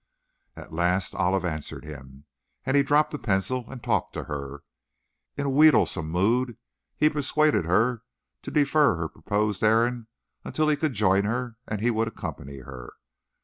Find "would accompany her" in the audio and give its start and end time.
11.91-12.93